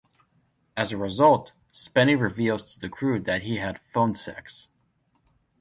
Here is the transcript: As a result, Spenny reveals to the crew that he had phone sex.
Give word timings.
As 0.75 0.91
a 0.91 0.97
result, 0.97 1.51
Spenny 1.71 2.19
reveals 2.19 2.73
to 2.73 2.79
the 2.79 2.89
crew 2.89 3.19
that 3.19 3.43
he 3.43 3.57
had 3.57 3.79
phone 3.93 4.15
sex. 4.15 4.67